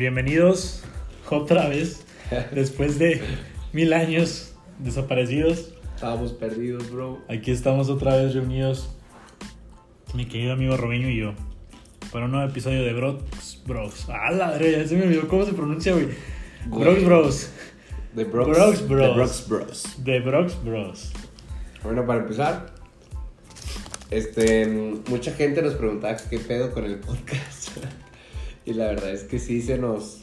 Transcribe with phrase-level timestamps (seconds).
[0.00, 0.82] Bienvenidos
[1.28, 2.06] otra vez,
[2.52, 3.20] después de
[3.74, 5.74] mil años desaparecidos.
[5.94, 7.18] Estábamos perdidos, bro.
[7.28, 8.96] Aquí estamos otra vez reunidos,
[10.14, 11.34] mi querido amigo Robeño y yo,
[12.10, 14.06] para un nuevo episodio de Brox Bros.
[14.08, 16.08] Ah, la madre, ya se me olvidó cómo se pronuncia, güey.
[16.64, 17.50] Brox Bros.
[18.14, 19.02] De Brox, Brox Bros.
[19.02, 19.96] De Brox Bros.
[19.98, 21.12] De Brox Bros.
[21.82, 22.72] Bueno, para empezar,
[24.10, 24.66] este,
[25.10, 27.49] mucha gente nos preguntaba qué pedo con el podcast.
[28.70, 30.22] Y la verdad es que sí se nos,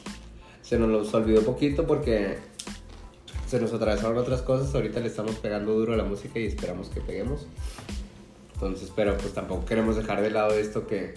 [0.62, 2.38] se nos olvidó poquito porque
[3.46, 4.74] se nos atravesaron otras cosas.
[4.74, 7.46] Ahorita le estamos pegando duro a la música y esperamos que peguemos.
[8.54, 11.14] Entonces, pero pues tampoco queremos dejar de lado esto que,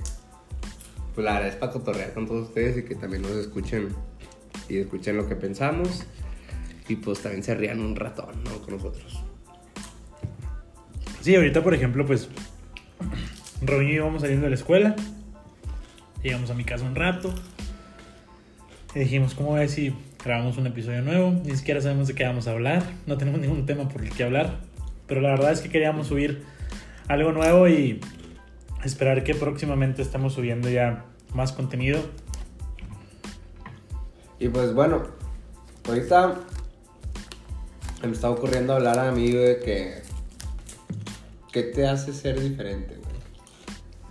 [1.15, 3.89] pues la verdad es para cotorrear con todos ustedes y que también nos escuchen
[4.69, 6.03] y escuchen lo que pensamos.
[6.87, 8.61] Y pues también se rían un ratón, ¿no?
[8.61, 9.23] Con nosotros.
[11.21, 12.27] Sí, ahorita, por ejemplo, pues
[13.61, 14.95] Robeño y vamos saliendo de la escuela.
[16.23, 17.33] Llegamos a mi casa un rato.
[18.93, 21.31] Y dijimos, ¿cómo ves si grabamos un episodio nuevo?
[21.31, 22.83] Ni siquiera sabemos de qué vamos a hablar.
[23.07, 24.59] No tenemos ningún tema por el que hablar.
[25.07, 26.43] Pero la verdad es que queríamos subir
[27.07, 28.01] algo nuevo y
[28.83, 31.99] esperar que próximamente estemos subiendo ya más contenido.
[34.39, 35.03] Y pues bueno,
[35.87, 36.35] ahorita
[38.03, 40.01] me está ocurriendo hablar a mí de que.
[41.51, 43.00] ¿Qué te hace ser diferente?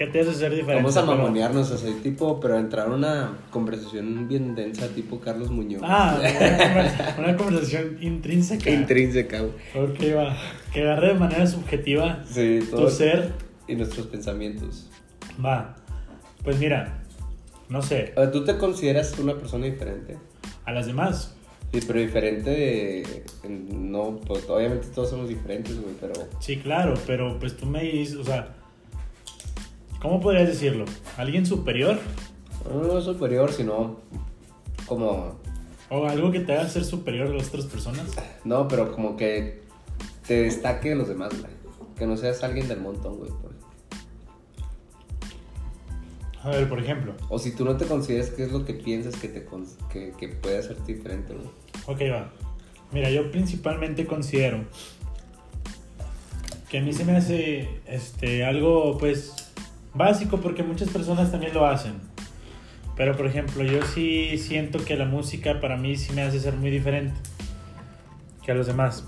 [0.01, 0.77] ¿Qué te hace ser diferente?
[0.77, 5.83] Vamos a mamonearnos, así tipo, pero entrar a una conversación bien densa, tipo Carlos Muñoz.
[5.85, 8.71] Ah, una, conversa- una conversación intrínseca.
[8.71, 9.53] Intrínseca, güey.
[9.85, 10.35] Ok, va.
[10.73, 12.89] Que agarre de manera subjetiva Sí, tu todo.
[12.89, 13.35] ser.
[13.69, 14.89] Y nuestros pensamientos.
[15.45, 15.77] Va.
[16.45, 17.03] Pues mira,
[17.69, 20.17] no sé, ¿Tú te consideras una persona diferente?
[20.65, 21.35] a las demás.
[21.75, 23.25] Sí, pero diferente de...
[23.51, 26.15] No, pues obviamente todos somos diferentes, güey, pero...
[26.41, 28.55] Sí, claro, pero pues tú me dices, o sea,
[30.01, 30.85] ¿cómo podrías decirlo?
[31.17, 31.99] ¿Alguien superior?
[32.73, 33.97] No superior, sino
[34.87, 35.39] como...
[35.89, 38.07] ¿O algo que te haga ser superior a las otras personas?
[38.45, 39.63] No, pero como que
[40.27, 41.53] te destaque de los demás, güey.
[41.97, 43.31] Que no seas alguien del montón, güey.
[43.31, 43.51] por-
[46.43, 47.15] A ver, por ejemplo.
[47.29, 49.47] O si tú no te consideras qué es lo que piensas que te
[49.93, 51.49] que, que puede hacerte diferente, güey.
[51.87, 52.31] Ok, va.
[52.93, 54.65] Mira, yo principalmente considero
[56.69, 59.50] que a mí se me hace este, algo, pues,
[59.95, 61.95] básico porque muchas personas también lo hacen.
[62.97, 66.55] Pero, por ejemplo, yo sí siento que la música para mí sí me hace ser
[66.55, 67.15] muy diferente
[68.45, 69.07] que a los demás.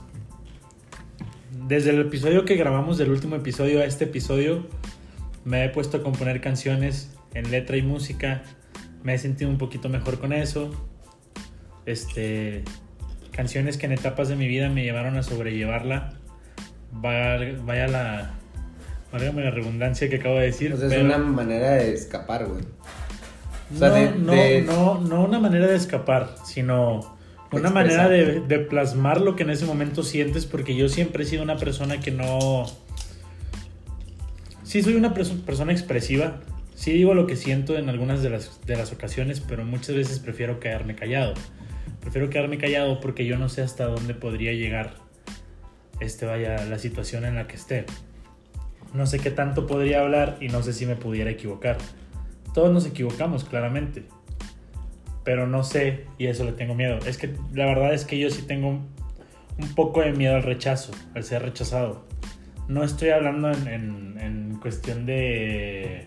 [1.68, 4.66] Desde el episodio que grabamos, del último episodio a este episodio,
[5.44, 8.42] me he puesto a componer canciones en letra y música.
[9.02, 10.70] Me he sentido un poquito mejor con eso
[11.86, 12.62] este,
[13.32, 16.14] canciones que en etapas de mi vida me llevaron a sobrellevarla.
[16.94, 18.34] Va- Vaya la,
[19.12, 20.72] válgame la redundancia que acabo de decir.
[20.72, 22.62] O sea, es pero una manera de escapar, güey.
[22.62, 27.16] o no, sea, de- no, de- no, no una manera de escapar, sino
[27.52, 27.72] una Expresar.
[27.72, 31.42] manera de, de plasmar lo que en ese momento sientes, porque yo siempre he sido
[31.42, 32.64] una persona que no...
[34.62, 36.40] Sí, soy una perso- persona expresiva.
[36.74, 40.18] Sí digo lo que siento en algunas de las, de las ocasiones, pero muchas veces
[40.18, 41.34] prefiero quedarme callado.
[42.00, 44.94] Prefiero quedarme callado porque yo no sé hasta dónde podría llegar
[46.00, 47.84] este vaya la situación en la que esté.
[48.94, 51.78] No sé qué tanto podría hablar y no sé si me pudiera equivocar.
[52.54, 54.04] Todos nos equivocamos, claramente.
[55.24, 56.98] Pero no sé, y eso le tengo miedo.
[57.06, 58.88] Es que la verdad es que yo sí tengo un,
[59.76, 62.04] poco de miedo al rechazo, al ser rechazado.
[62.68, 66.04] No estoy hablando en, en- en cuestión de...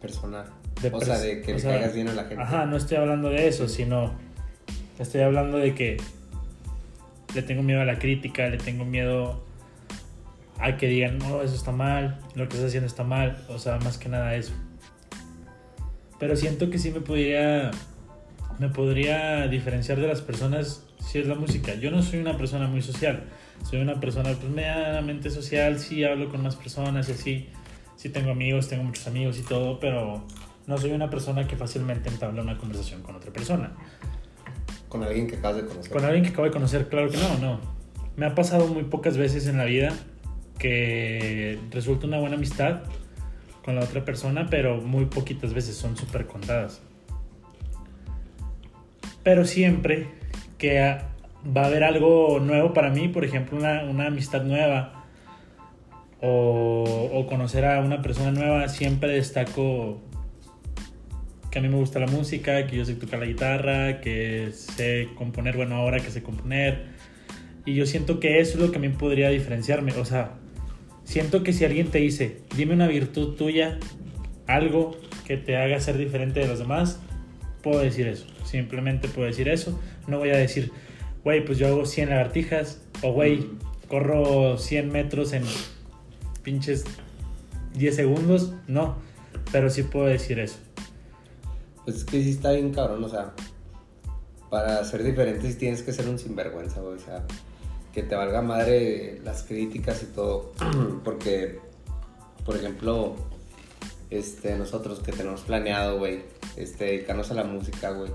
[0.00, 0.46] Personal.
[0.80, 2.42] de o sea, de que le sea, caigas bien a la gente.
[2.42, 4.12] Ajá, no estoy hablando de eso, sino
[4.98, 5.96] estoy hablando de que
[7.34, 9.43] le tengo miedo a la crítica, le tengo miedo
[10.58, 13.78] a que digan, no, eso está mal, lo que estás haciendo está mal, o sea,
[13.78, 14.52] más que nada eso.
[16.18, 17.70] Pero siento que sí me podría,
[18.58, 21.74] me podría diferenciar de las personas si es la música.
[21.74, 23.24] Yo no soy una persona muy social,
[23.62, 27.48] soy una persona pues medianamente social, sí hablo con más personas y así,
[27.96, 30.24] sí tengo amigos, tengo muchos amigos y todo, pero
[30.66, 33.72] no soy una persona que fácilmente entabla una conversación con otra persona.
[34.88, 35.92] Con alguien que acabas de conocer.
[35.92, 37.60] Con alguien que acabo de conocer, claro que no, no.
[38.16, 39.92] Me ha pasado muy pocas veces en la vida
[40.58, 42.82] que resulta una buena amistad
[43.64, 46.82] con la otra persona, pero muy poquitas veces son súper contadas.
[49.22, 50.06] Pero siempre
[50.58, 55.04] que va a haber algo nuevo para mí, por ejemplo, una, una amistad nueva
[56.20, 60.00] o, o conocer a una persona nueva, siempre destaco
[61.54, 65.10] que a mí me gusta la música, que yo sé tocar la guitarra, que sé
[65.14, 66.86] componer, bueno, ahora que sé componer.
[67.64, 69.92] Y yo siento que eso es lo que a mí podría diferenciarme.
[69.92, 70.32] O sea,
[71.04, 73.78] siento que si alguien te dice, dime una virtud tuya,
[74.46, 74.96] algo
[75.26, 76.98] que te haga ser diferente de los demás,
[77.62, 78.26] puedo decir eso.
[78.44, 79.78] Simplemente puedo decir eso.
[80.06, 80.70] No voy a decir,
[81.24, 82.80] güey, pues yo hago 100 lagartijas.
[83.02, 83.46] O, güey,
[83.88, 85.42] corro 100 metros en
[86.42, 86.84] pinches
[87.74, 88.52] 10 segundos.
[88.68, 88.96] No.
[89.50, 90.56] Pero sí puedo decir eso.
[91.84, 93.34] Pues es que sí está bien cabrón, o sea,
[94.50, 97.24] para ser diferentes tienes que ser un sinvergüenza, güey, o sea,
[97.94, 100.52] que te valga madre las críticas y todo,
[101.04, 101.60] porque,
[102.44, 103.14] por ejemplo,
[104.10, 106.22] este, nosotros que tenemos planeado, güey,
[106.56, 108.10] este, dedicarnos a la música, güey,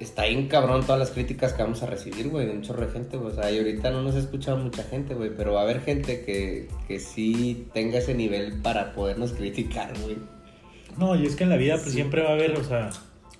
[0.00, 2.92] está bien cabrón todas las críticas que vamos a recibir, güey, de un chorro de
[2.92, 5.60] gente, güey, o sea, y ahorita no nos ha escuchado mucha gente, güey, pero va
[5.60, 10.16] a haber gente que, que sí tenga ese nivel para podernos criticar, güey.
[10.98, 11.92] No, y es que en la vida pues Sí.
[11.92, 12.90] siempre va a haber, o sea,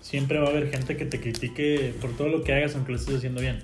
[0.00, 2.98] siempre va a haber gente que te critique por todo lo que hagas aunque lo
[2.98, 3.62] estés haciendo bien.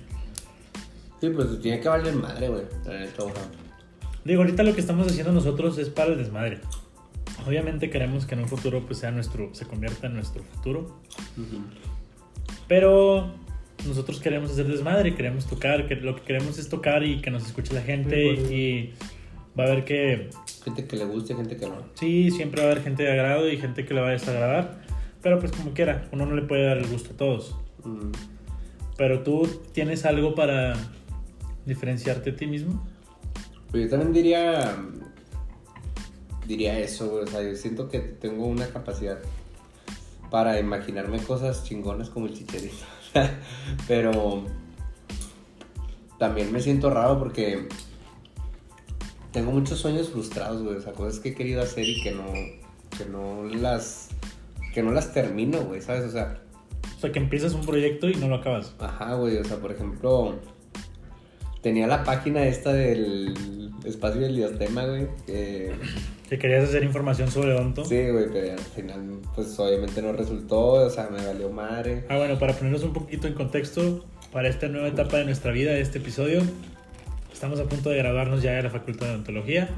[1.21, 2.63] Sí, pues tiene que valer madre, güey.
[4.25, 6.59] Digo, ahorita lo que estamos haciendo nosotros es para el desmadre.
[7.47, 10.99] Obviamente queremos que en un futuro pues sea nuestro, se convierta en nuestro futuro.
[12.67, 13.31] Pero
[13.87, 17.45] nosotros queremos hacer desmadre, queremos tocar, que lo que queremos es tocar y que nos
[17.45, 18.51] escuche la gente Sí, pues.
[18.51, 18.93] y
[19.59, 20.29] va a haber que
[20.63, 21.83] Gente que le guste, gente que no.
[21.95, 24.81] sí, siempre va a haber gente de agrado y gente que le va a desagradar,
[25.21, 27.55] pero pues como quiera, uno no le puede dar el gusto a todos.
[28.97, 30.73] Pero tú tienes algo para
[31.65, 32.85] diferenciarte a ti mismo.
[33.71, 34.77] Pues yo también diría.
[36.47, 37.23] Diría eso, güey.
[37.23, 39.19] O sea, yo siento que tengo una capacidad
[40.31, 42.85] para imaginarme cosas chingonas como el chicharito.
[43.87, 44.43] Pero.
[46.17, 47.67] También me siento raro porque.
[49.31, 50.77] Tengo muchos sueños frustrados, güey.
[50.77, 52.25] O sea, cosas que he querido hacer y que no.
[52.97, 54.09] Que no las.
[54.73, 56.05] Que no las termino, güey, ¿sabes?
[56.05, 56.41] O sea.
[56.97, 58.73] O sea, que empiezas un proyecto y no lo acabas.
[58.79, 60.37] Ajá, güey, o sea, por ejemplo,
[61.61, 65.71] tenía la página esta del espacio del diastema, güey, que
[66.29, 67.83] Que querías hacer información sobre Odonto.
[67.85, 72.05] sí, güey, pero al final, pues obviamente no resultó, o sea, me valió madre.
[72.09, 75.71] Ah, bueno, para ponernos un poquito en contexto, para esta nueva etapa de nuestra vida,
[75.71, 76.41] de este episodio,
[77.33, 79.69] estamos a punto de graduarnos ya de la Facultad de Odontología.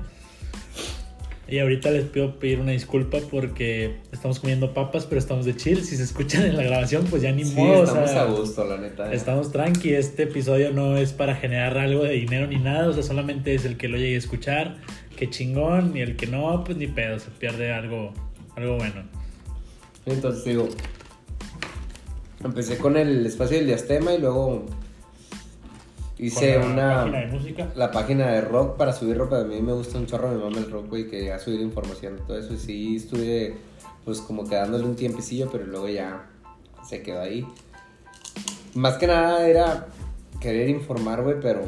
[1.52, 5.84] Y ahorita les pido pedir una disculpa porque estamos comiendo papas, pero estamos de chill.
[5.84, 7.82] Si se escuchan en la grabación, pues ya ni Sí, modo.
[7.82, 9.12] o estamos sea, a gusto, la neta.
[9.12, 9.16] eh.
[9.18, 13.04] Estamos tranqui, este episodio no es para generar algo de dinero ni nada, o sea,
[13.04, 14.78] solamente es el que lo llegue a escuchar,
[15.18, 18.14] que chingón, y el que no, pues ni pedo, se pierde algo,
[18.56, 19.04] algo bueno.
[20.06, 20.70] Entonces digo,
[22.46, 24.66] empecé con el espacio del diastema y luego
[26.22, 26.96] hice la una...
[27.02, 27.72] página de música.
[27.76, 29.42] la página de rock para subir ropa.
[29.42, 32.20] A mí me gusta un chorro, me mama el rock, güey, que ya subir información
[32.20, 32.54] y todo eso.
[32.54, 33.56] Y sí, estuve,
[34.06, 36.30] pues, como que dándole un tiempecillo, pero luego ya
[36.88, 37.46] se quedó ahí.
[38.76, 39.88] Más que nada era
[40.40, 41.62] querer informar, güey, pero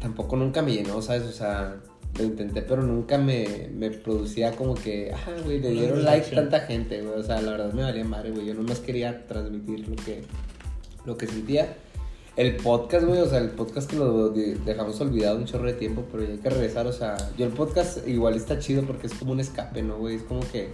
[0.00, 1.22] tampoco nunca me llenó, ¿sabes?
[1.24, 1.76] O sea,
[2.18, 6.60] lo intenté, pero nunca me, me producía como que, ah, güey, le dieron like tanta
[6.60, 7.18] gente, güey.
[7.18, 8.46] O sea, la verdad me valía madre, güey.
[8.46, 10.22] Yo nomás quería transmitir lo que,
[11.04, 11.76] lo que sentía.
[12.38, 15.72] El podcast, güey, o sea, el podcast que lo de- dejamos olvidado un chorro de
[15.72, 19.08] tiempo, pero ya hay que regresar, o sea, yo el podcast igual está chido porque
[19.08, 20.14] es como un escape, ¿no, güey?
[20.14, 20.68] Es como que,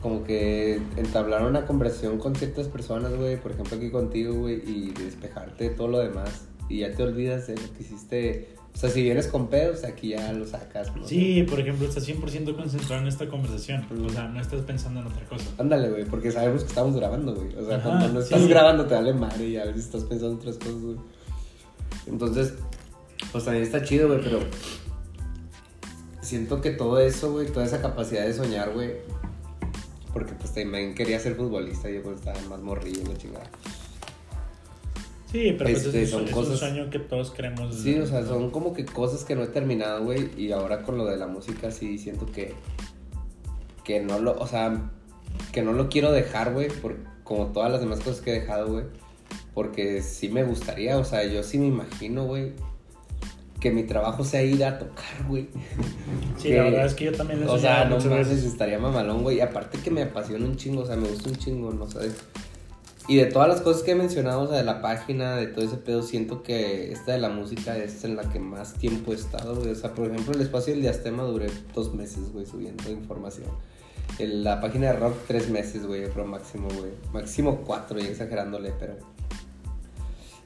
[0.00, 4.92] como que entablar una conversación con ciertas personas, güey, por ejemplo aquí contigo, güey, y
[4.92, 8.88] despejarte de todo lo demás, y ya te olvidas de lo que hiciste, o sea,
[8.88, 11.06] si vienes con pedos, aquí ya lo sacas, ¿no?
[11.06, 15.08] Sí, por ejemplo, estás 100% concentrado en esta conversación, o sea, no estás pensando en
[15.08, 15.44] otra cosa.
[15.58, 17.54] Ándale, güey, porque sabemos que estamos grabando, güey.
[17.56, 18.48] O sea, Ajá, cuando no estás sí.
[18.48, 20.96] grabando te vale madre y a veces estás pensando en otras cosas, güey.
[22.06, 22.54] Entonces,
[23.32, 24.38] pues también está chido, güey, pero
[26.22, 28.92] siento que todo eso, güey, toda esa capacidad de soñar, güey,
[30.12, 33.50] porque pues también quería ser futbolista y yo pues estaba más morrillo, la chingada.
[35.32, 37.74] Sí, pero pues Este, es, son es cosas- un sueño que todos queremos.
[37.74, 40.30] Sí, o sea, son como que cosas que no he terminado, güey.
[40.36, 42.54] Y ahora con lo de la música sí siento que.
[43.84, 44.38] Que no lo.
[44.38, 44.90] O sea,
[45.52, 46.68] que no lo quiero dejar, güey.
[46.68, 48.84] por- Como todas las demás cosas que he dejado, güey.
[49.54, 52.52] Porque sí me gustaría, o sea, yo sí me imagino, güey.
[53.60, 55.48] Que mi trabajo sea ir a tocar, güey.
[56.38, 58.42] Sí, que- la verdad es que yo también lo O sea, no veces.
[58.42, 59.36] estaría mamalón, güey.
[59.36, 62.16] Y aparte que me apasiona un chingo, o sea, me gusta un chingo, ¿no sabes?
[63.10, 65.64] Y de todas las cosas que he mencionado, o sea, de la página, de todo
[65.64, 69.16] ese pedo, siento que esta de la música es en la que más tiempo he
[69.16, 69.72] estado, güey.
[69.72, 73.48] O sea, por ejemplo, el espacio del diastema duré dos meses, güey, subiendo información.
[74.20, 76.92] En la página de rock, tres meses, güey, pero máximo, güey.
[77.12, 78.94] Máximo cuatro, ya exagerándole, pero.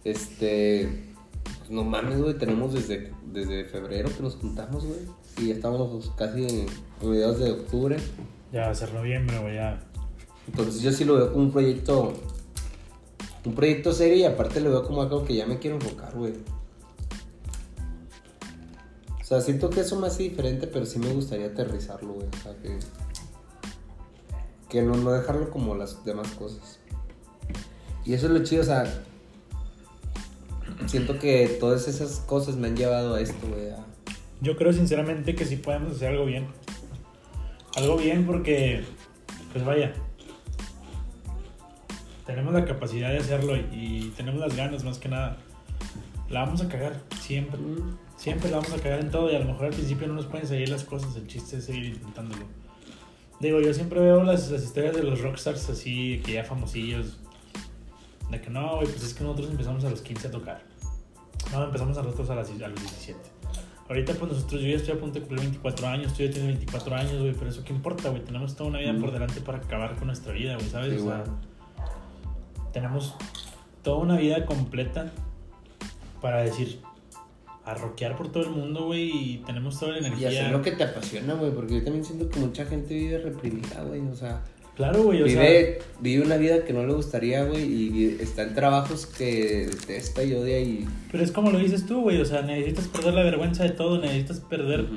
[0.02, 0.88] Este.
[1.58, 5.00] Pues no mames, güey, tenemos desde, desde febrero que nos juntamos, güey.
[5.36, 6.66] Y ya estamos casi en
[7.06, 7.98] mediados de octubre.
[8.54, 9.78] Ya va a ser noviembre, güey, ya.
[10.46, 12.14] Entonces yo sí lo veo como un proyecto.
[13.44, 16.32] Un proyecto serio y aparte lo veo como algo que ya me quiero enfocar, güey.
[19.20, 22.26] O sea, siento que eso me hace diferente, pero sí me gustaría aterrizarlo, güey.
[22.26, 22.78] O sea, que.
[24.68, 26.78] que no, no dejarlo como las demás cosas.
[28.04, 28.84] Y eso es lo chido, o sea,
[30.86, 33.70] siento que todas esas cosas me han llevado a esto, güey.
[34.40, 36.46] Yo creo sinceramente que sí podemos hacer algo bien.
[37.76, 38.84] Algo bien porque,
[39.52, 39.94] pues vaya,
[42.26, 45.36] tenemos la capacidad de hacerlo y, y tenemos las ganas más que nada.
[46.30, 47.58] La vamos a cagar, siempre.
[48.16, 50.26] Siempre la vamos a cagar en todo y a lo mejor al principio no nos
[50.26, 52.44] pueden salir las cosas, el chiste es seguir intentándolo.
[53.40, 57.18] Digo, yo siempre veo las, las historias de los rockstars así, que ya famosillos.
[58.30, 60.62] De que no, güey, pues es que nosotros empezamos a los 15 a tocar.
[61.52, 63.18] No, empezamos a nosotros a, las, a los 17.
[63.88, 66.46] Ahorita pues nosotros, yo ya estoy a punto de cumplir 24 años, tú ya tienes
[66.46, 68.24] 24 años, güey, pero eso qué importa, güey.
[68.24, 69.00] Tenemos toda una vida Mm.
[69.00, 70.94] por delante para acabar con nuestra vida, güey, ¿sabes?
[70.94, 71.30] Sí, o sea, güey.
[72.74, 73.14] Tenemos
[73.82, 75.10] toda una vida completa
[76.20, 76.80] para decir,
[77.64, 80.28] a rockear por todo el mundo, güey, y tenemos toda la Y energía.
[80.28, 83.82] hacer lo que te apasiona, güey, porque yo también siento que mucha gente vive reprimida,
[83.82, 84.42] güey, o sea,
[84.76, 88.42] Claro, güey, o sea, vive, vive una vida que no le gustaría, güey, y está
[88.42, 90.84] en trabajos que detesta y odia y...
[91.12, 93.98] pero es como lo dices tú, güey, o sea, necesitas perder la vergüenza de todo,
[94.00, 94.88] necesitas perder.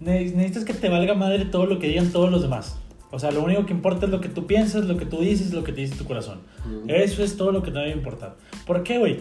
[0.00, 2.78] Ne- Necesitas que te valga madre todo lo que digan todos los demás.
[3.10, 5.52] O sea, lo único que importa es lo que tú piensas, lo que tú dices,
[5.52, 6.40] lo que te dice tu corazón.
[6.88, 8.36] Eso es todo lo que te debe importar.
[8.66, 9.20] ¿Por qué, güey?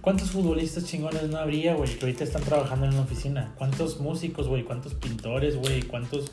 [0.00, 3.54] ¿Cuántos futbolistas chingones no habría, güey, que ahorita están trabajando en una oficina?
[3.56, 4.62] ¿Cuántos músicos, güey?
[4.62, 5.82] ¿Cuántos pintores, güey?
[5.82, 6.30] ¿Cuántos,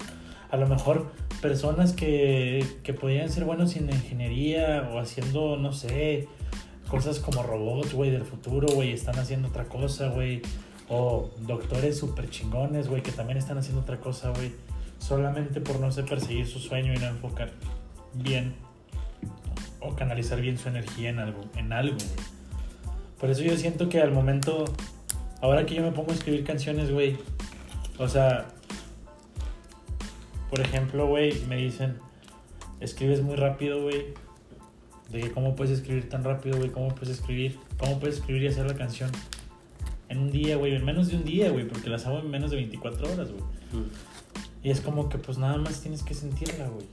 [0.49, 1.11] a lo mejor,
[1.41, 6.27] personas que, que podrían ser buenos en ingeniería o haciendo, no sé,
[6.89, 10.41] cosas como robots, güey, del futuro, güey, están haciendo otra cosa, güey?
[10.89, 14.51] O doctores súper chingones, güey, que también están haciendo otra cosa, güey.
[15.01, 17.51] Solamente por no sé perseguir su sueño y no enfocar
[18.13, 18.53] bien
[19.79, 21.97] o canalizar bien su energía en algo, en algo.
[23.19, 24.65] Por eso yo siento que al momento,
[25.41, 27.17] ahora que yo me pongo a escribir canciones, güey,
[27.97, 28.47] o sea,
[30.49, 31.97] por ejemplo, güey, me dicen,
[32.79, 34.13] escribes muy rápido, güey.
[35.09, 38.47] De que cómo puedes escribir tan rápido, güey, cómo puedes escribir, cómo puedes escribir y
[38.47, 39.11] hacer la canción.
[40.09, 42.51] En un día, güey, en menos de un día, güey, porque las hago en menos
[42.51, 43.43] de 24 horas, güey.
[44.63, 46.85] Y es como que pues nada más tienes que sentirla, güey.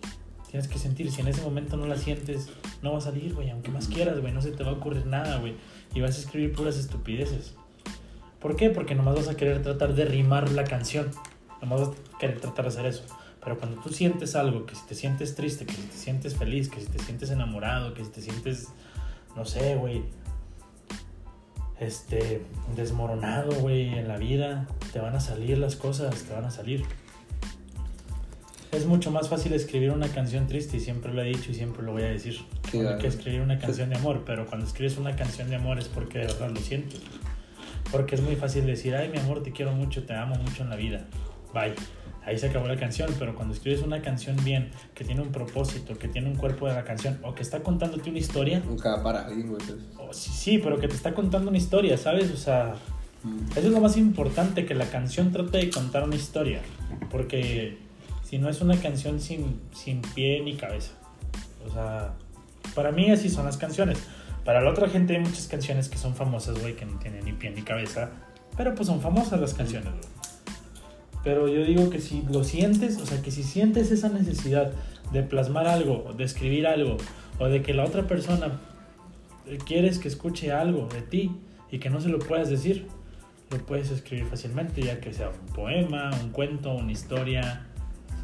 [0.50, 2.48] Tienes que sentir, si en ese momento no la sientes,
[2.82, 5.04] no va a salir, güey, aunque más quieras, güey, no se te va a ocurrir
[5.06, 5.56] nada, güey.
[5.94, 7.54] Y vas a escribir puras estupideces.
[8.40, 8.70] ¿Por qué?
[8.70, 11.10] Porque nomás vas a querer tratar de rimar la canción.
[11.60, 13.04] Nomás vas a querer tratar de hacer eso.
[13.44, 16.68] Pero cuando tú sientes algo, que si te sientes triste, que si te sientes feliz,
[16.68, 18.68] que si te sientes enamorado, que si te sientes,
[19.36, 20.02] no sé, güey,
[21.80, 22.42] este,
[22.74, 26.84] desmoronado, güey, en la vida, te van a salir las cosas, te van a salir.
[28.72, 31.82] Es mucho más fácil escribir una canción triste y siempre lo he dicho y siempre
[31.82, 32.34] lo voy a decir.
[32.34, 33.08] Sí, que claro.
[33.08, 36.26] escribir una canción de amor, pero cuando escribes una canción de amor es porque de
[36.26, 37.00] verdad lo sientes.
[37.90, 40.68] Porque es muy fácil decir, ay, mi amor, te quiero mucho, te amo mucho en
[40.70, 41.06] la vida.
[41.54, 41.74] Bye.
[42.26, 45.96] Ahí se acabó la canción, pero cuando escribes una canción bien, que tiene un propósito,
[45.96, 49.02] que tiene un cuerpo de la canción, o que está contándote una historia, Nunca va
[49.02, 49.62] para alguien, güey.
[49.66, 49.78] pues.
[49.96, 52.30] o sí, sí, pero que te está contando una historia, ¿sabes?
[52.30, 52.74] O sea,
[53.24, 53.34] Ujú.
[53.52, 56.60] eso es lo más importante, que la canción trate de contar una historia.
[57.10, 57.78] Porque
[58.28, 60.92] si no es una canción sin, sin pie ni cabeza.
[61.66, 62.12] O sea,
[62.74, 63.98] para mí así son las canciones.
[64.44, 67.32] Para la otra gente hay muchas canciones que son famosas, güey, que no tienen ni
[67.32, 68.10] pie ni cabeza.
[68.56, 70.18] Pero pues son famosas las canciones, güey.
[71.24, 74.72] Pero yo digo que si lo sientes, o sea, que si sientes esa necesidad
[75.12, 76.98] de plasmar algo, de escribir algo,
[77.38, 78.60] o de que la otra persona
[79.64, 81.32] quieres que escuche algo de ti
[81.70, 82.88] y que no se lo puedas decir,
[83.50, 87.67] lo puedes escribir fácilmente, ya que sea un poema, un cuento, una historia,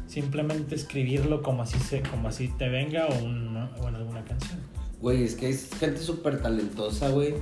[0.07, 4.59] simplemente escribirlo como así, se, como así te venga o, una, o en alguna canción.
[5.01, 7.35] Güey, es que es gente súper talentosa, güey.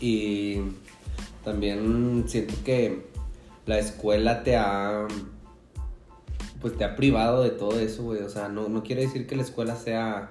[0.00, 0.60] Y
[1.44, 3.06] también siento que
[3.66, 5.06] la escuela te ha.
[6.60, 8.22] Pues te ha privado de todo eso, güey.
[8.22, 10.28] O sea, no, no quiere decir que la escuela sea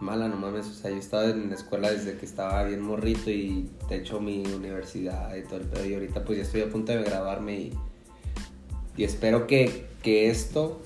[0.00, 0.66] mala, no mames.
[0.66, 4.20] O sea, yo estaba en la escuela desde que estaba bien morrito y de hecho
[4.20, 5.84] mi universidad y todo el pedo.
[5.86, 7.72] Y ahorita pues ya estoy a punto de graduarme y,
[8.96, 10.80] y espero que, que esto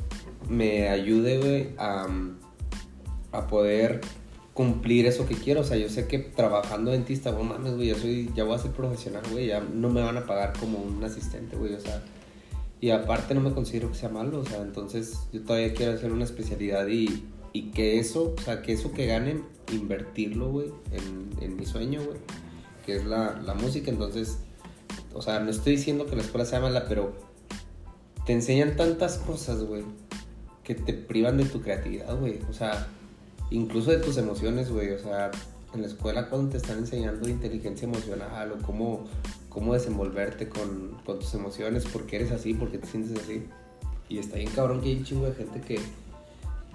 [0.49, 2.07] me ayude, a,
[3.33, 4.01] a poder
[4.55, 5.61] cumplir eso que quiero.
[5.61, 8.59] O sea, yo sé que trabajando dentista, no mames, güey, ya, soy, ya voy a
[8.59, 9.47] ser profesional, güey.
[9.49, 11.75] Ya no me van a pagar como un asistente, güey.
[11.75, 12.03] O sea,
[12.81, 14.41] y aparte no me considero que sea malo.
[14.41, 18.63] O sea, entonces yo todavía quiero hacer una especialidad y, y que eso, o sea,
[18.63, 22.19] que eso que ganen, invertirlo, güey, en, en mi sueño, güey,
[22.87, 23.91] que es la, la música.
[23.91, 24.39] Entonces,
[25.13, 27.26] o sea, no estoy diciendo que la escuela sea mala, pero
[28.27, 29.85] te enseñan tantas cosas, güey,
[30.65, 32.41] que te privan de tu creatividad, güey.
[32.51, 32.89] O sea,
[33.51, 34.91] incluso de tus emociones, güey.
[34.91, 35.31] O sea,
[35.73, 39.05] en la escuela cuando te están enseñando inteligencia emocional o cómo,
[39.49, 43.47] cómo desenvolverte con, con tus emociones, por qué eres así, por qué te sientes así.
[44.09, 45.79] Y está bien cabrón que hay un chingo de gente que,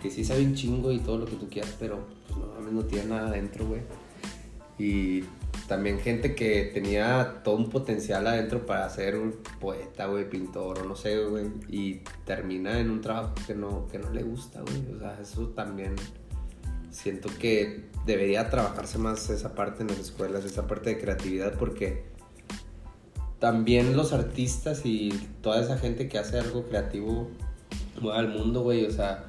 [0.02, 2.84] que sí sabe un chingo y todo lo que tú quieras, pero pues no no
[2.86, 3.82] tiene nada adentro, güey.
[4.80, 5.26] Y
[5.68, 10.86] también gente que tenía todo un potencial adentro para ser un poeta, güey, pintor o
[10.86, 14.96] no sé, güey, y termina en un trabajo que no, que no le gusta, güey.
[14.96, 15.96] O sea, eso también
[16.90, 22.04] siento que debería trabajarse más esa parte en las escuelas, esa parte de creatividad, porque
[23.40, 25.10] también los artistas y
[25.42, 27.30] toda esa gente que hace algo creativo
[28.02, 29.26] mueve al mundo, güey, o sea,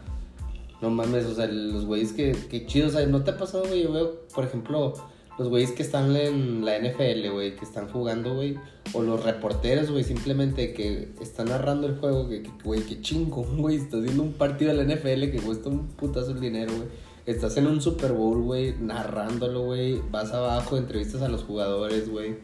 [0.81, 3.65] no mames, o sea, los güeyes que, que chido, o sea, ¿no te ha pasado,
[3.67, 3.85] güey?
[3.85, 4.95] Yo veo, por ejemplo,
[5.39, 8.57] los güeyes que están en la NFL, güey, que están jugando, güey,
[8.93, 13.77] o los reporteros, güey, simplemente que están narrando el juego, que, güey, que chingo, güey,
[13.77, 16.89] estás viendo un partido de la NFL que cuesta un putazo el dinero, güey.
[17.25, 22.37] Estás en un Super Bowl, güey, narrándolo, güey, vas abajo, entrevistas a los jugadores, güey.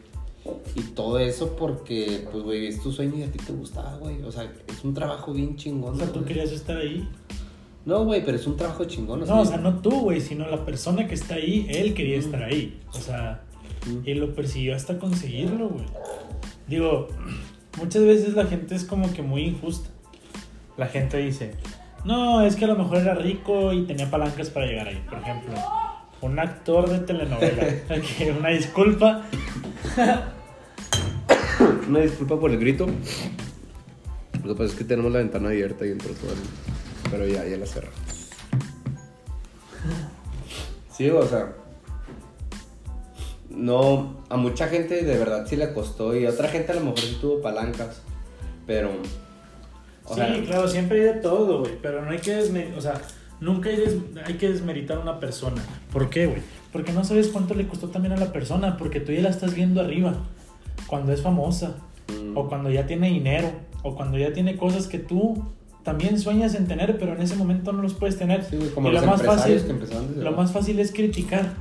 [0.75, 4.21] Y todo eso porque, pues, güey, es tu sueño y a ti te gustaba, güey.
[4.23, 5.95] O sea, es un trabajo bien chingón.
[5.95, 7.07] O sea, tú querías estar ahí.
[7.89, 9.21] No, güey, pero es un trabajo chingón.
[9.25, 12.21] No, o sea, no tú, güey, sino la persona que está ahí, él quería Mm.
[12.21, 12.79] estar ahí.
[12.93, 13.41] O sea,
[13.87, 14.07] Mm.
[14.07, 15.85] y lo persiguió hasta conseguirlo, güey.
[16.67, 17.07] Digo,
[17.79, 19.89] muchas veces la gente es como que muy injusta.
[20.77, 21.55] La gente dice,
[22.05, 25.01] no, es que a lo mejor era rico y tenía palancas para llegar ahí.
[25.09, 25.53] Por ejemplo,
[26.21, 27.63] un actor de telenovela.
[28.17, 29.23] Que Una disculpa.
[31.87, 32.85] Una disculpa por el grito.
[34.43, 36.37] Lo que pasa es que tenemos la ventana abierta y entró todo el...
[37.11, 37.99] Pero ya, ya la cerramos.
[40.91, 41.53] Sí, o sea...
[43.49, 46.81] No, a mucha gente de verdad sí le costó y a otra gente a lo
[46.81, 48.01] mejor sí tuvo palancas.
[48.67, 48.91] Pero...
[50.05, 51.77] O sí, sea, claro, siempre hay de todo, güey.
[51.81, 53.01] Pero no hay que desmeritar, o sea,
[53.39, 55.63] nunca hay, des- hay que desmeritar a una persona.
[55.91, 56.41] ¿Por qué, güey?
[56.71, 59.53] Porque no sabes cuánto le costó también a la persona, porque tú ya la estás
[59.55, 60.15] viendo arriba,
[60.87, 61.75] cuando es famosa,
[62.07, 63.51] mm, o cuando ya tiene dinero,
[63.83, 65.45] o cuando ya tiene cosas que tú
[65.83, 68.43] también sueñas en tener, pero en ese momento no los puedes tener.
[68.43, 71.53] sí, güey, como y los lo más fácil, que lo más fácil es criticar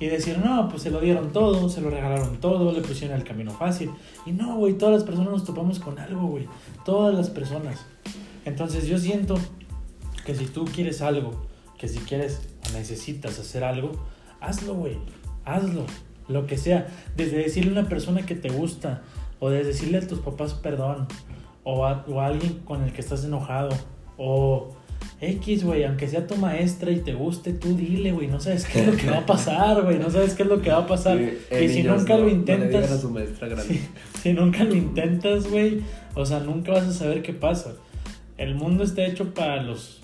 [0.00, 3.24] y decir, no, pues se lo dieron todo, se lo regalaron todo, le pusieron el
[3.24, 3.90] camino fácil.
[4.24, 6.48] Y no, güey, todas las personas nos topamos con algo, güey.
[6.86, 7.84] Todas las personas.
[8.46, 9.38] Entonces yo siento
[10.24, 11.46] que si tú quieres algo,
[11.76, 13.92] que si quieres o necesitas hacer algo,
[14.40, 14.96] hazlo, güey.
[15.44, 15.84] Hazlo.
[16.28, 16.88] Lo que sea.
[17.14, 19.02] Desde decirle a una persona que te gusta,
[19.38, 21.08] o desde decirle a tus papás perdón,
[21.64, 23.70] o a, o a alguien con el que estás enojado,
[24.16, 24.74] o
[25.20, 28.80] X, güey, aunque sea tu maestra y te guste, tú dile, güey, no sabes qué
[28.80, 30.86] es lo que va a pasar, güey, no sabes qué es lo que va a
[30.86, 31.18] pasar.
[31.18, 33.74] Sí, eh, y si niños, nunca no- lo no intentas, a su maestra grande.
[33.74, 35.82] si, si nunca lo intentas, güey,
[36.14, 37.74] o sea, nunca vas a saber qué pasa.
[38.38, 40.00] El mundo está hecho para los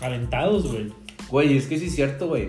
[0.00, 0.92] aventados, güey.
[1.30, 2.48] Güey, es que sí es cierto, güey.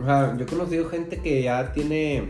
[0.00, 2.24] O sea, yo he conocido gente que ya tiene,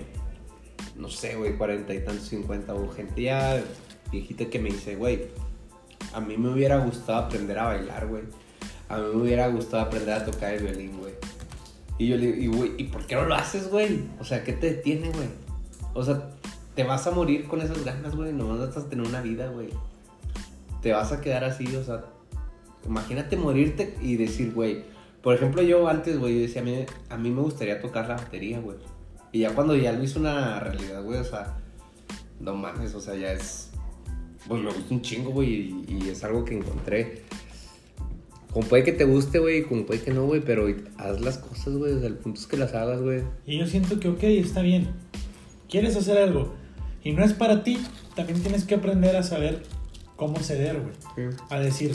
[0.96, 3.62] no sé, güey, cuarenta y tantos, cincuenta, o gente ya
[4.10, 5.26] viejita que me dice, güey,
[6.12, 8.22] a mí me hubiera gustado aprender a bailar, güey.
[8.88, 11.14] A mí me hubiera gustado aprender a tocar el violín, güey.
[11.98, 14.04] Y yo le digo, y, güey, ¿y por qué no lo haces, güey?
[14.18, 15.28] O sea, ¿qué te detiene, güey?
[15.94, 16.30] O sea,
[16.74, 18.32] te vas a morir con esas ganas, güey.
[18.32, 19.68] No vas a tener una vida, güey.
[20.82, 22.04] Te vas a quedar así, o sea,
[22.86, 24.82] imagínate morirte y decir, güey,
[25.22, 28.16] por ejemplo, yo antes, güey, yo decía, a mí, a mí me gustaría tocar la
[28.16, 28.78] batería, güey.
[29.32, 31.58] Y ya cuando ya lo hizo una realidad, güey, o sea,
[32.40, 33.70] no mames, o sea, ya es.
[34.50, 37.22] Pues me gusta un chingo, güey, y, y es algo que encontré.
[38.52, 40.66] Como puede que te guste, güey, como puede que no, güey, pero
[40.98, 43.22] haz las cosas, güey, sea, el punto es que las hagas, güey.
[43.46, 44.88] Y yo siento que, ok, está bien.
[45.68, 46.52] Quieres hacer algo
[47.04, 47.78] y no es para ti,
[48.16, 49.62] también tienes que aprender a saber
[50.16, 51.28] cómo ceder, güey.
[51.48, 51.94] A decir,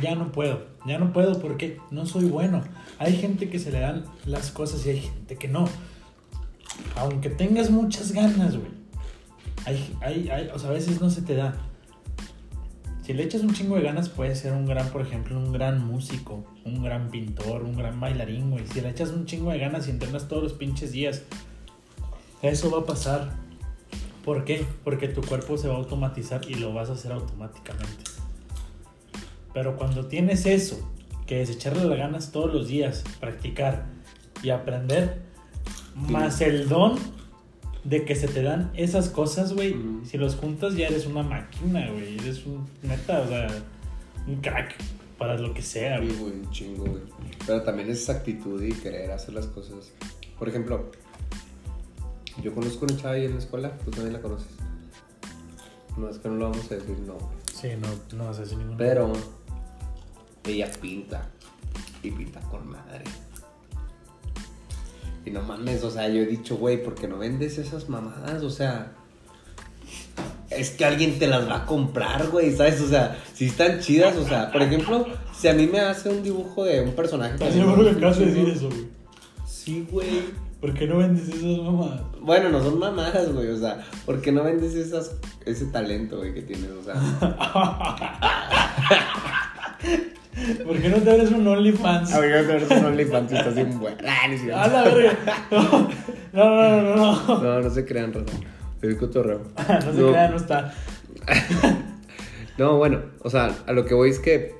[0.00, 2.62] ya no puedo, ya no puedo porque no soy bueno.
[3.00, 5.68] Hay gente que se le dan las cosas y hay gente que no.
[6.94, 8.70] Aunque tengas muchas ganas, güey.
[9.64, 11.64] Hay, hay, hay- o sea, a veces no se te da.
[13.08, 15.82] Si le echas un chingo de ganas, puedes ser un gran, por ejemplo, un gran
[15.82, 18.66] músico, un gran pintor, un gran bailarín, güey.
[18.66, 21.22] Si le echas un chingo de ganas y entrenas todos los pinches días,
[22.42, 23.32] eso va a pasar.
[24.26, 24.62] ¿Por qué?
[24.84, 28.04] Porque tu cuerpo se va a automatizar y lo vas a hacer automáticamente.
[29.54, 30.78] Pero cuando tienes eso,
[31.26, 33.86] que es echarle las ganas todos los días, practicar
[34.42, 35.22] y aprender,
[35.94, 36.98] más el don
[37.84, 41.90] de que se te dan esas cosas, güey, si los juntas ya eres una máquina,
[41.90, 43.48] güey, eres un neta, o sea,
[44.26, 44.74] un crack
[45.16, 46.18] para lo que sea, Sí, güey.
[46.18, 47.02] güey, un chingo, güey.
[47.46, 49.92] Pero también es actitud y querer hacer las cosas.
[50.38, 50.90] Por ejemplo,
[52.42, 54.48] yo conozco una chava ahí en la escuela, tú también la conoces.
[55.96, 57.16] No, es que no lo vamos a decir, no.
[57.52, 59.12] Sí, no, no vas a decir ningún Pero
[60.44, 61.28] ella pinta.
[62.02, 63.02] Y pinta con madre.
[65.28, 68.42] Y no mames, o sea, yo he dicho, güey, ¿por qué no vendes esas mamadas?
[68.42, 68.92] O sea,
[70.48, 72.80] es que alguien te las va a comprar, güey, ¿sabes?
[72.80, 75.06] O sea, si están chidas, o sea, por ejemplo,
[75.38, 77.34] si a mí me hace un dibujo de un personaje.
[77.34, 78.86] ¿Estás que me seguro que acabas de decir eso, güey?
[79.46, 80.08] Sí, güey.
[80.62, 82.00] ¿Por qué no vendes esas mamadas?
[82.22, 85.14] Bueno, no son mamadas, güey, o sea, ¿por qué no vendes esas,
[85.44, 86.70] ese talento, güey, que tienes?
[86.70, 86.94] O sea,
[90.64, 92.12] ¿Por qué no te abres un OnlyFans?
[92.12, 93.96] a ver, a ver, un OnlyFans estás bien bueno.
[94.06, 95.18] Ah, no la verga.
[95.50, 95.88] No,
[96.32, 97.26] no, no, no.
[97.26, 98.36] No, No, no se crean, Raza.
[98.82, 99.42] El cotorreo.
[99.68, 100.74] no se crea, no está.
[102.58, 104.54] No, bueno, o sea, a lo que voy es que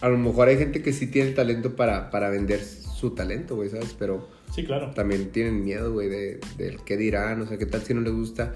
[0.00, 3.56] a lo mejor hay gente que sí tiene el talento para, para vender su talento,
[3.56, 3.94] güey, ¿sabes?
[3.98, 4.92] Pero Sí, claro.
[4.94, 8.12] también tienen miedo, güey, de, del qué dirán, o sea, qué tal si no les
[8.12, 8.54] gusta.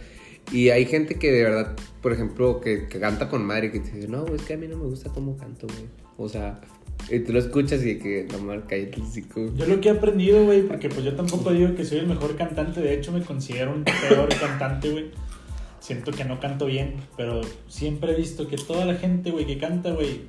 [0.51, 3.93] Y hay gente que de verdad, por ejemplo, que, que canta con madre, que te
[3.93, 5.87] dice, no, güey, es que a mí no me gusta cómo canto, güey.
[6.19, 6.61] O sea,
[7.11, 9.53] y tú lo escuchas y que, no mal, cállate el hocico.
[9.55, 12.37] Yo lo que he aprendido, güey, porque pues yo tampoco digo que soy el mejor
[12.37, 15.11] cantante, de hecho me considero un peor cantante, güey.
[15.81, 19.59] Siento que no canto bien, pero siempre he visto que toda la gente, güey, que
[19.59, 20.23] canta, güey.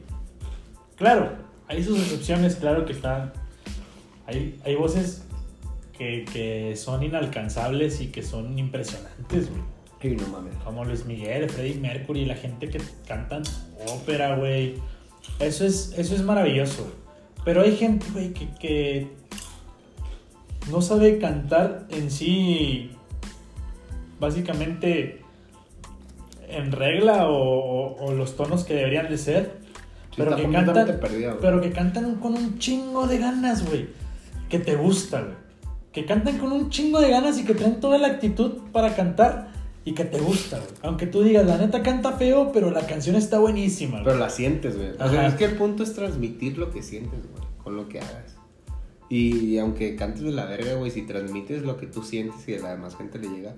[0.95, 1.33] Claro,
[1.67, 3.33] hay sus excepciones, claro que está.
[4.25, 5.25] Hay, hay voces
[5.95, 9.61] que, que son inalcanzables y que son impresionantes, güey.
[10.03, 10.53] Ay, no mames.
[10.63, 13.43] Como Luis Miguel, Freddie Mercury, la gente que cantan
[13.87, 14.75] ópera, güey.
[15.39, 16.85] Eso es, eso es maravilloso.
[17.45, 19.07] Pero hay gente, güey, que, que
[20.71, 22.91] no sabe cantar en sí,
[24.19, 25.21] básicamente
[26.49, 29.57] en regla o, o- o los tonos que deberían de ser.
[30.11, 30.99] Sí, pero, que cantan,
[31.41, 33.87] pero que cantan con un chingo de ganas, güey.
[34.49, 35.33] Que te gusta, güey.
[35.91, 39.51] Que cantan con un chingo de ganas y que traen toda la actitud para cantar
[39.85, 40.71] y que te gusta, güey.
[40.83, 44.05] Aunque tú digas, la neta canta feo, pero la canción está buenísima, güey.
[44.05, 44.91] Pero la sientes, güey.
[44.91, 47.99] O sea, es que el punto es transmitir lo que sientes, güey, con lo que
[47.99, 48.35] hagas.
[49.09, 52.59] Y aunque cantes de la verga, güey, si transmites lo que tú sientes y a
[52.59, 53.55] la demás gente le llega.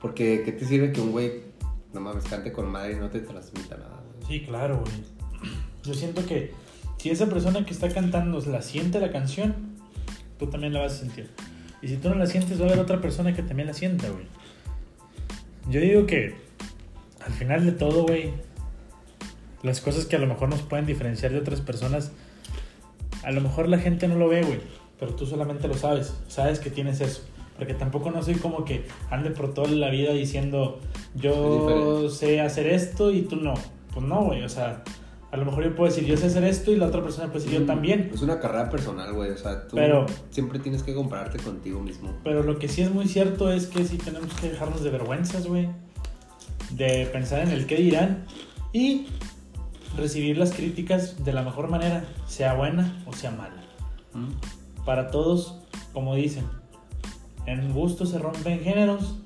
[0.00, 1.42] Porque, ¿qué te sirve que un güey,
[1.92, 4.26] no mames, cante con madre y no te transmita nada, güey?
[4.40, 5.52] Sí, claro, güey.
[5.82, 6.52] Yo siento que
[6.98, 9.54] si esa persona que está cantando la siente la canción,
[10.38, 11.30] tú también la vas a sentir.
[11.82, 14.08] Y si tú no la sientes, va a haber otra persona que también la sienta,
[14.08, 14.24] güey.
[15.68, 16.34] Yo digo que
[17.24, 18.32] al final de todo, güey,
[19.62, 22.12] las cosas que a lo mejor nos pueden diferenciar de otras personas,
[23.22, 24.60] a lo mejor la gente no lo ve, güey,
[25.00, 26.14] pero tú solamente lo sabes.
[26.28, 27.22] Sabes que tienes eso.
[27.56, 30.80] Porque tampoco no soy como que ande por toda la vida diciendo,
[31.14, 33.54] yo sé hacer esto y tú no.
[33.92, 34.82] Pues no, güey, o sea,
[35.34, 37.44] a lo mejor yo puedo decir, yo sé hacer esto y la otra persona puede
[37.44, 38.08] decir, yo también.
[38.14, 39.32] Es una carrera personal, güey.
[39.32, 42.12] O sea, tú Pero- siempre tienes que compararte contigo mismo.
[42.22, 45.48] Pero lo que sí es muy cierto es que sí tenemos que dejarnos de vergüenzas,
[45.48, 45.70] güey.
[46.70, 48.26] De pensar en el qué dirán
[48.72, 49.08] y
[49.96, 53.60] recibir las críticas de la mejor manera, sea buena o sea mala.
[54.12, 54.84] ¿Mm?
[54.84, 55.58] Para todos,
[55.92, 56.44] como dicen,
[57.46, 59.16] en gusto se rompen géneros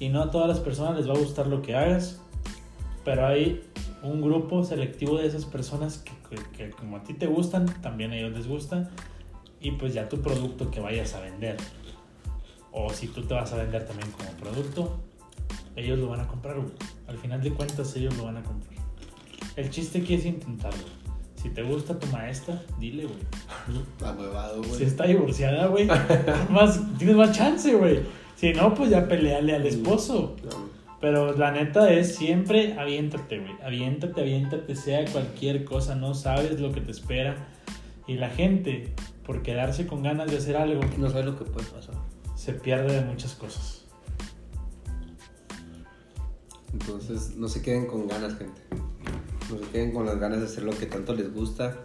[0.00, 2.20] y no a todas las personas les va a gustar lo que hagas,
[3.04, 3.62] pero hay
[4.04, 8.12] un grupo selectivo de esas personas que, que- que como a ti te gustan, también
[8.12, 8.90] a ellos les gusta
[9.60, 11.56] y pues ya tu producto que vayas a vender
[12.70, 14.98] o si tú te vas a vender también como producto,
[15.76, 16.56] ellos lo van a comprar.
[17.06, 18.74] Al final de cuentas ellos lo van a comprar.
[19.56, 20.82] El chiste aquí es intentarlo.
[21.40, 23.18] Si te gusta tu maestra, dile, güey.
[24.02, 24.74] Ahuevado, güey.
[24.74, 25.86] Si está divorciada, güey,
[26.50, 28.00] más, tienes más chance, güey.
[28.36, 30.36] Si no, pues ya peleale al esposo.
[30.44, 30.50] No,
[31.00, 33.52] Pero la neta es siempre aviéntate, güey.
[33.62, 35.94] Aviéntate, aviéntate, sea cualquier cosa.
[35.94, 37.48] No sabes lo que te espera.
[38.06, 38.94] Y la gente,
[39.26, 41.94] por quedarse con ganas de hacer algo, no sabes lo que puede pasar.
[42.36, 43.84] se pierde de muchas cosas.
[46.72, 48.60] Entonces, no se queden con ganas, gente.
[49.50, 51.76] No se queden con las ganas de hacer lo que tanto les gusta.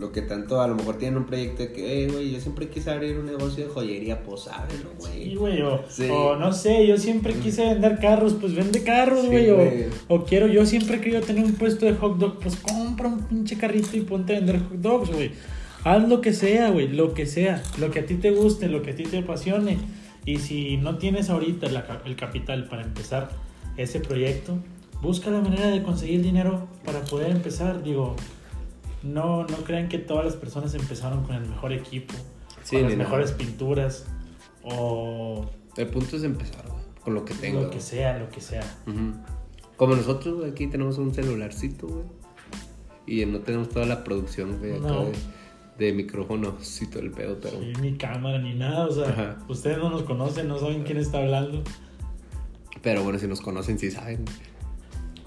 [0.00, 2.68] Lo que tanto, a lo mejor tienen un proyecto de que, eh, güey, yo siempre
[2.68, 5.24] quise abrir un negocio de joyería, pues ábrelo, güey.
[5.24, 6.08] Sí, güey, o, Sí.
[6.10, 9.50] o no sé, yo siempre quise vender carros, pues vende carros, güey.
[9.50, 9.58] o,
[10.08, 13.24] o quiero, yo siempre he querido tener un puesto de hot dog, pues compra un
[13.24, 15.32] pinche carrito y ponte a vender hot dogs, güey.
[15.84, 18.80] Haz lo que sea, güey, lo que sea, lo que a ti te guste, lo
[18.82, 19.76] que a ti te apasione.
[20.24, 23.30] Y si no tienes ahorita la el capital para empezar
[23.76, 24.58] ese proyecto,
[25.02, 27.82] busca la manera de conseguir dinero para poder empezar.
[27.82, 28.16] Digo,
[29.02, 32.14] no, no crean que todas las personas empezaron con el mejor equipo,
[32.62, 33.04] Sí, con las nada.
[33.04, 34.06] mejores pinturas
[34.62, 37.62] o El punto es empezar, güey, con lo que tengo.
[37.62, 38.62] lo que sea, lo que sea.
[39.76, 42.04] Como nosotros, güey, aquí tenemos un celularcito, güey.
[43.06, 45.04] Y no tenemos toda la producción, güey, acá No.
[45.06, 45.12] de,
[45.78, 47.58] de micrófonos y todo el pedo, pero...
[47.58, 49.38] Sí, ni cámara ni nada, o sea, Ajá.
[49.48, 51.62] ustedes no nos conocen, no saben quién está hablando.
[52.82, 54.24] Pero bueno, si nos conocen, sí saben.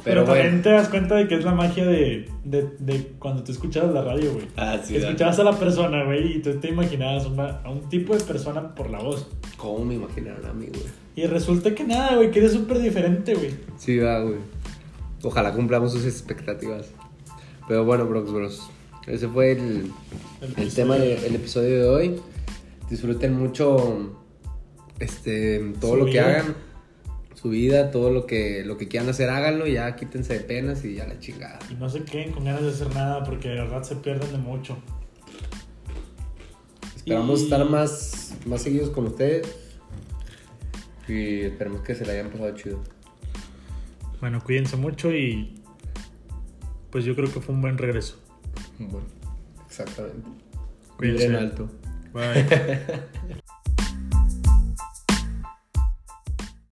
[0.03, 3.41] Pero, Pero también te das cuenta de que es la magia de, de, de cuando
[3.43, 4.47] te escuchabas la radio, güey.
[4.57, 8.13] Ah, sí, escuchabas a la persona, güey, y tú te imaginabas una- a un tipo
[8.15, 9.27] de persona por la voz.
[9.55, 10.83] ¿Cómo me imaginaron a mí, güey?
[11.15, 13.51] Y resulta que nada, güey, que eres súper diferente, güey.
[13.77, 14.35] Sí, va, güey.
[15.21, 16.91] Ojalá cumplamos sus expectativas.
[17.67, 18.69] Pero bueno, Brox Bros.
[19.07, 19.89] Ese fue el,
[20.57, 22.15] el tema del episodio de hoy.
[22.89, 24.17] Disfruten mucho
[24.99, 26.55] este, todo lo que hagan.
[27.43, 29.67] Su vida, todo lo que, lo que quieran hacer, háganlo.
[29.67, 31.60] Ya quítense de penas y ya la chingada.
[31.69, 34.38] Y no se queden con ganas de hacer nada porque de verdad se pierden de
[34.38, 34.77] mucho.
[36.95, 39.45] Esperamos Y- estar más, más seguidos con ustedes.
[41.08, 42.82] Y esperemos que se la hayan pasado chido.
[44.21, 45.60] Bueno, cuídense mucho y
[46.91, 48.15] pues yo creo que fue un buen regreso.
[48.79, 49.06] Bueno,
[49.67, 50.29] exactamente.
[50.95, 51.27] Cuídense.
[51.27, 51.69] Vibren alto.
[52.13, 53.34] Bye.